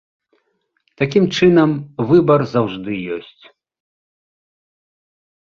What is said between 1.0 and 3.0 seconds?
Такім чынам, выбар заўжды